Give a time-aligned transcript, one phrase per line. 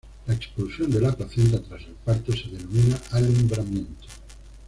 [0.25, 4.07] La expulsión de la placenta tras el parto se denomina alumbramiento.